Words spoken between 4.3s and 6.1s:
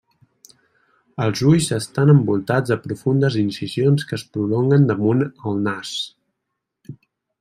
prolonguen damunt el nas.